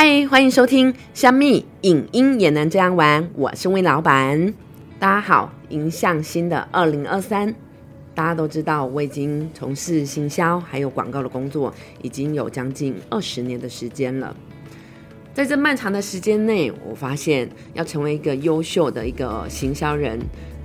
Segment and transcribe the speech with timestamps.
[0.00, 4.54] 嗨，欢迎收听《香蜜影音也能这样玩》，我是魏老板。
[4.96, 7.52] 大家好，迎向新的二零二三。
[8.14, 14.36] 大家都知道，我已经从事行销还有广告的工作，已经有将近二十年的时间了。
[15.34, 20.16] 在这漫长的时间内，我发现要成为一个优秀的一个行销人，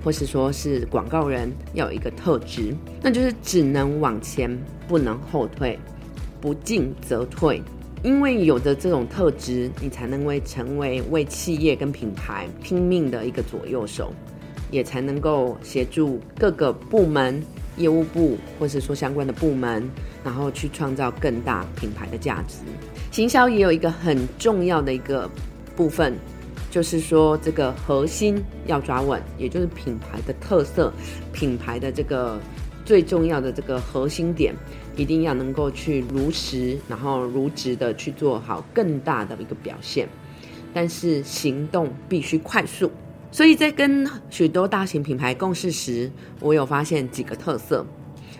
[0.04, 2.72] 或是说是广告人，要有一个特质，
[3.02, 5.76] 那就是只能往前，不能后退，
[6.40, 7.60] 不进则退。
[8.04, 14.12] 因为有着这种特质，你才能为成为为企业跟品牌拼命的一个左右手，
[14.70, 17.42] 也才能够协助各个部门、
[17.78, 19.90] 业务部或是说相关的部门，
[20.22, 22.58] 然后去创造更大品牌的价值。
[23.10, 25.26] 行销也有一个很重要的一个
[25.74, 26.12] 部分，
[26.70, 28.36] 就是说这个核心
[28.66, 30.92] 要抓稳，也就是品牌的特色、
[31.32, 32.38] 品牌的这个
[32.84, 34.54] 最重要的这个核心点，
[34.96, 40.08] 一定要能够去如实，然后如职的去做好更大的一个表现。
[40.72, 42.90] 但是行动必须快速，
[43.30, 47.86] 所以在跟许多大型品牌共事时，我有发现几个特色。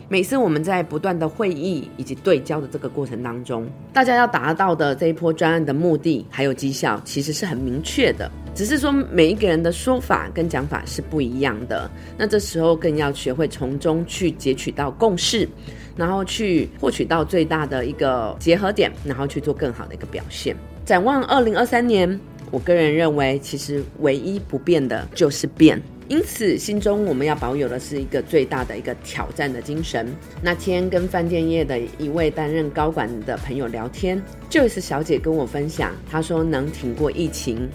[0.07, 8.31] 每次我们在不断的会议以及对焦的这个过程当中，大家要达到的这一波专案的目的还有绩效，其实是很明确的。
[8.55, 11.91] 只是说每一个人的说法跟讲法是不一样的。
[12.19, 15.49] 那这时候更要学会从中去截取到共识，
[15.97, 20.57] 然后去获取到最大的一个结合点，然后去做更好的一个表现。
[20.85, 25.81] 展望二零二三年，我个人认为，其实唯一不变的就是变。
[26.07, 30.07] 因此，心中我们要保有的是一个最大的一个挑战的精神。
[30.43, 37.71] 那天跟饭店业的一位担任高管的朋友聊天，Joyce 小姐跟我分享，她说能挺过疫情，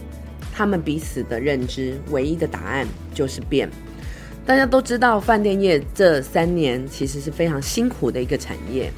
[0.53, 3.67] 他们彼此的认知唯一的答案就是变。
[4.50, 8.91] 大家都知道，饭店业这三年其实是非常辛苦的一个产业。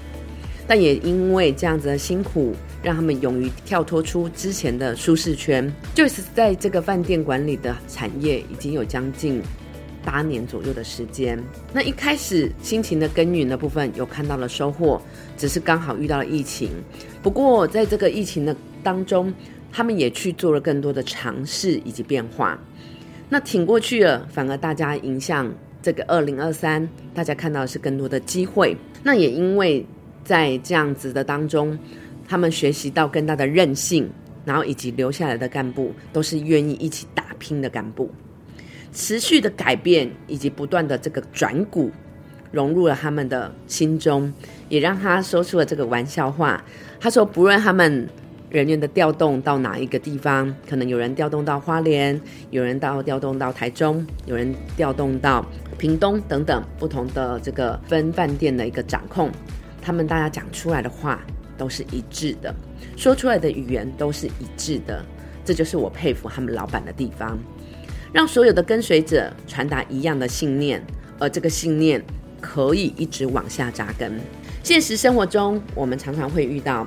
[0.65, 5.69] 但也因为这样子的辛苦，让他们勇于跳脱出之前的舒适圈。
[5.93, 9.41] 就是在这个饭店管理的产业已经有将近
[10.05, 11.37] 八年左右的时间。
[11.73, 15.01] 那一开始辛勤的耕耘的部分有看到了收获，
[15.35, 16.69] 只是刚好遇到了疫情。
[17.21, 19.33] 不过在这个疫情的当中，
[19.69, 22.57] 他们也去做了更多的尝试以及变化。
[23.31, 28.77] 那挺过去了，反而大家迎向这个二零二三，大家看到的是更多的机会。
[29.01, 29.83] 那也因为。
[30.23, 31.77] 在这样子的当中，
[32.27, 34.07] 他们学习到更大的韧性，
[34.45, 38.07] 然后以及留下来的干部都是愿意一起打拼的干部，
[38.93, 41.89] 持续的改变以及不断的这个转股
[42.51, 44.31] 融入了他们的心中，
[44.69, 46.63] 也让他说出了这个玩笑话。
[46.99, 48.07] 他说，不论他们
[48.51, 52.19] 人员的调动到哪一个地方，可能有人调动到花莲，
[52.49, 55.45] 有人到调动到台中，有人调动到
[55.77, 59.31] 屏东等等不同的这个分饭店的一个掌控。
[59.81, 61.21] 他们大家讲出来的话
[61.57, 62.53] 都是一致的，
[62.97, 65.01] 说出来的语言都是一致的，
[65.45, 67.39] 这就是我佩服他们老板的地方，
[68.11, 70.85] 让所有的跟随者传达一样的信念，
[71.19, 72.03] 而这个信念
[72.41, 74.19] 可以一直往下扎根。
[74.61, 76.85] 现实生活中，我们常常会遇到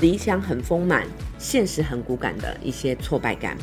[0.00, 1.06] 理想很丰满，
[1.38, 3.56] 现实很骨感的一些挫败感，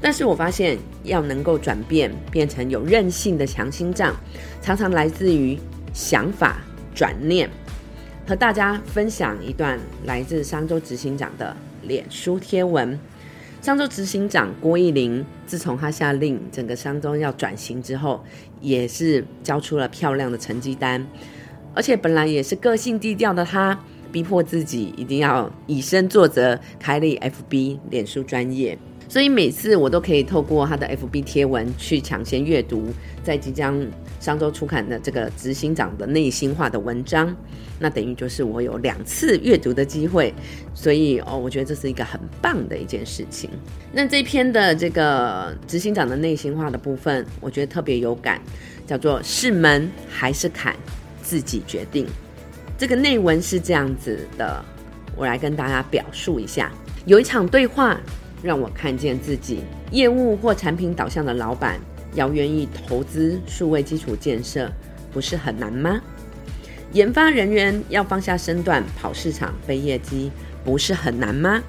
[0.00, 4.14] 但是我发现要能够转变变成有韧性的强心脏，
[4.62, 5.58] 常常来自于
[5.92, 6.58] 想法
[6.94, 7.48] 转念。
[8.26, 12.98] 和大家分享一段来自商州执行长的脸书贴文。
[13.60, 18.24] 商州执行长郭义林，自从他下令整个商州要转型之后，
[18.60, 21.04] 也是交出了漂亮的成绩单。
[21.74, 23.78] 而且本来也是个性低调的他，
[24.12, 28.78] 逼迫自己一定要以身作则，开立 FB 脸书专业。
[29.08, 32.90] 所以每次我都可以透过他的 FB 贴文去抢先阅读，
[33.24, 33.84] 在即将
[34.20, 37.36] 上周出刊的这个执行长的内心话的文章，
[37.80, 40.32] 那等于就是我有两次阅读的机会，
[40.74, 43.50] 所以哦，我觉得这是一个很棒的一件事情。
[43.92, 48.40] 那这篇的这个执行长的内心话的部分，我觉得特别有感，
[48.86, 50.76] 叫做是门还是坎，
[51.20, 52.06] 自己决定。
[52.80, 54.64] 这个内文是这样子的，
[55.14, 56.72] 我来跟大家表述一下，
[57.04, 58.00] 有一场对话。
[58.42, 59.60] 让我看见自己，
[59.90, 61.78] 业务或产品导向的老板
[62.14, 64.72] 要愿意投资数位基础建设，
[65.12, 66.00] 不是很难吗？
[66.92, 70.32] 研发人员要放下身段跑市场背业绩，
[70.64, 71.62] 不是很难吗？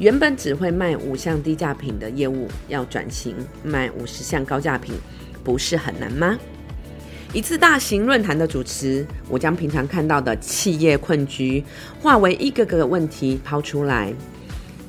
[0.00, 4.96] 原本只会卖五项低价品的业务，要转型卖五十项高价品，
[5.44, 6.36] 不是很难吗？
[7.34, 11.64] 一次大型论坛的主持，我将平常看到的企业困局，
[11.98, 14.12] 化为一个个问题抛出来。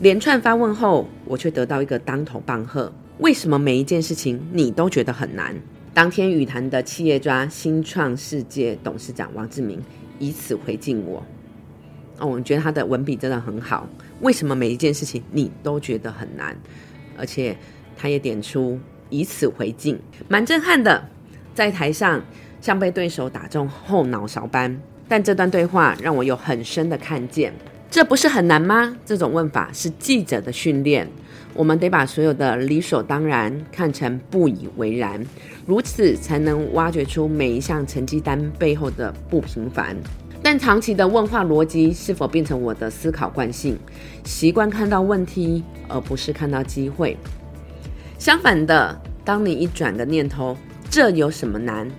[0.02, 2.92] 连串发问后，我却得到一个当头棒喝。
[3.20, 5.56] 为什么每一件事情你都觉得很难？
[5.94, 9.82] 当天语坛的企业家新创世界董事长王志明
[10.20, 11.24] 以此回敬我：
[12.20, 13.88] 哦，我觉得他的文笔真的很好。
[14.20, 16.54] 为什么每一件事情你都觉得很难？
[17.18, 17.56] 而且
[17.96, 18.78] 他也点出
[19.10, 19.98] 以此回敬，
[20.28, 21.08] 蛮震撼的。
[21.54, 22.22] 在台上
[22.62, 24.78] 像被对手打中后脑勺般，
[25.08, 27.54] 但这段对话让我有很深的看见。
[27.92, 28.96] 这不是很难吗？
[29.06, 31.08] 这种问法是记者的训练。
[31.54, 35.24] 我们得把所有的理所当然看成不以为然，
[35.68, 39.96] 如此才能挖掘出每一项成绩单背后的不平凡。
[40.42, 43.78] 但长期的问话逻辑是否变成我的思考惯性？
[44.26, 47.16] 习惯看到问题而不是看到机会。
[48.18, 50.58] 相反的，当你一转个念头，
[50.94, 51.90] 这有什么难？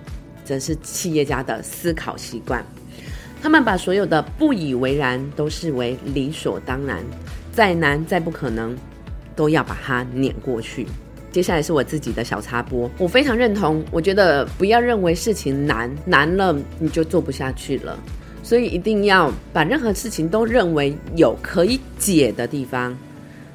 [0.45, 2.65] 则是企业家的思考习惯。
[3.41, 7.03] 他们把所有的不以为然都视为理所当然，
[7.51, 8.73] 再难再不可能，
[9.35, 10.87] 都要把它碾过去。
[11.29, 13.83] 接下来是我自己的小插播，我非常认同。
[13.91, 17.99] 我觉得不要认为事情难，难了你就做不下去了。
[18.43, 22.97] 所以一定要把任何事情都认为有可以解的地方。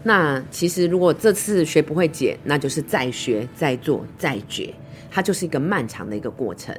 [0.02, 4.74] 那其实如果这次学不会解，那就是再学、再做、再解，
[5.10, 6.74] 它就是一个漫长的一个过程。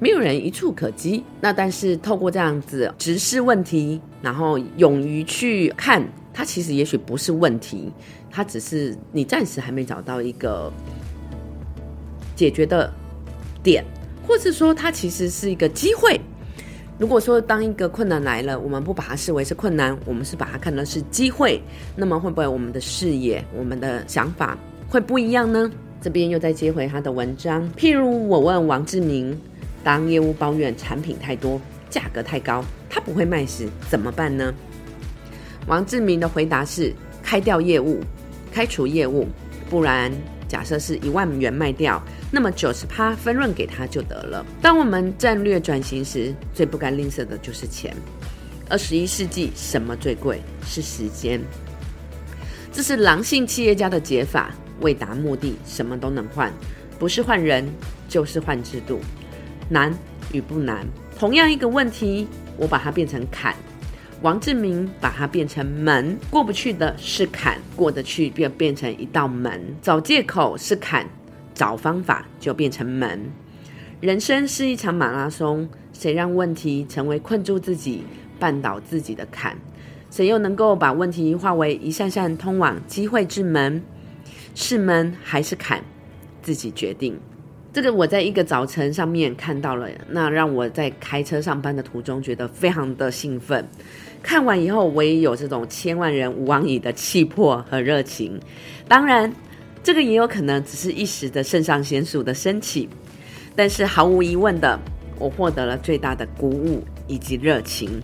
[0.00, 6.02] 没有人一触可及，那但是透过这样子直视问题，然后勇于去看，
[6.32, 7.92] 它其实也许不是问题，
[8.30, 10.72] 它只是你暂时还没找到一个
[12.34, 12.90] 解决的
[13.62, 13.84] 点，
[14.26, 16.18] 或者说它其实是一个机会。
[17.00, 21.58] 如果说当一个困难来了，我们不把它视为是困难，我们是把它看的是机会，
[21.96, 24.54] 那么会不会我们的视野、我们的想法
[24.86, 25.70] 会不一样呢？
[26.02, 29.34] 这边又再接回他的文章，譬如我问王志明。
[29.82, 31.58] 当业务抱怨产品太多、
[31.88, 34.52] 价格太高，他不会卖时怎么办呢？
[35.66, 36.92] 王志明的回答是：
[37.22, 37.98] 开掉业务，
[38.52, 39.26] 开除业务，
[39.70, 40.12] 不然
[40.50, 42.02] 假设是一万元卖掉，
[42.32, 44.44] 那么九十趴分润给他就得了。
[44.60, 47.94] 当我们战略转型时，最不该吝啬的就是钱。
[48.68, 50.42] 二十一世纪什么最贵？
[50.66, 51.40] 是时间。
[52.72, 54.50] 这是狼性企业家的解法，
[54.80, 56.52] 为达目的什么都能换，
[56.98, 57.64] 不是换人
[58.08, 59.00] 就是换制度。
[59.68, 59.96] 难
[60.32, 60.84] 与不难，
[61.16, 62.26] 同样一个问题，
[62.56, 63.54] 我把它变成坎，
[64.22, 66.16] 王志明把它变成门。
[66.28, 69.60] 过不去的是坎，过得去变变成一道门。
[69.80, 71.06] 找借口是坎，
[71.54, 73.18] 找方法就变成门。
[74.00, 78.04] 人生是一场马拉松，谁让问题成为困住自己、
[78.38, 79.56] 绊倒自己的坎？
[80.10, 83.82] 谁又能够把问题化为一扇扇通往机会之门？
[84.54, 85.82] 是门还是坎？
[86.42, 87.18] 自己决定。
[87.72, 93.64] 这个我在一个早晨上面看到了，那让我在开车上班的途中觉得非常的兴奋。
[94.22, 98.38] 看完以后，我也有这种千万人吾往矣的气魄和热情。
[98.86, 99.32] 当然，
[99.82, 102.88] 这个也有可能只是一时的肾上腺素的升起，
[103.56, 104.78] 但是毫无疑问的，
[105.18, 108.02] 我获得了最大的鼓舞以及热情。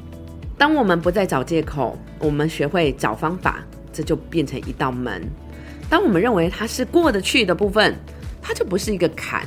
[0.59, 5.23] 当我们不再找借口，我们学会找方法，这就变成一道门。
[5.89, 7.95] 当我们认为它是过得去的部分。
[8.49, 9.45] 它就不是一个坎，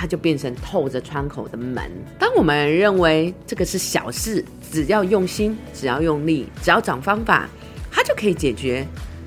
[0.00, 1.82] 它就变成透着窗口的门。
[2.18, 4.42] 当我们认为这个是小事，
[4.72, 7.46] 只要用心，只要用力，只要找方法，
[7.90, 8.86] 它就可以解决，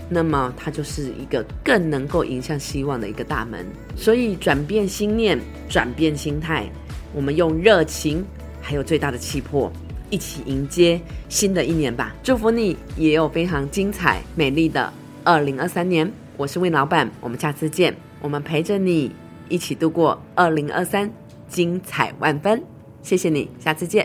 [0.10, 3.64] 那么它就是一个更能够迎向希望的一个大门。
[3.96, 5.40] 所以，转变心念，
[5.70, 6.68] 转变心态，
[7.14, 8.26] 我们用热情，
[8.60, 9.72] 还有最大的气魄，
[10.10, 11.00] 一起迎接
[11.30, 12.16] 新的一年吧！
[12.24, 14.92] 祝福你也有非常精彩、美丽的
[15.24, 16.12] 二零二三年。
[16.36, 17.96] 我是魏老板，我们下次见。
[18.20, 19.12] 我们陪着你
[19.50, 21.12] 一起度过二零二三，
[21.48, 22.64] 精彩万分。
[23.02, 24.03] 谢谢你，下次见。